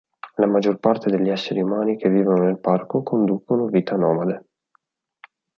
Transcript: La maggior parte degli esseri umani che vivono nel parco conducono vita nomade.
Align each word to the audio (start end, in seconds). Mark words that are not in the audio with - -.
La 0.37 0.47
maggior 0.47 0.79
parte 0.79 1.11
degli 1.11 1.29
esseri 1.29 1.61
umani 1.61 1.95
che 1.95 2.09
vivono 2.09 2.45
nel 2.45 2.57
parco 2.57 3.03
conducono 3.03 3.67
vita 3.67 3.95
nomade. 3.97 4.45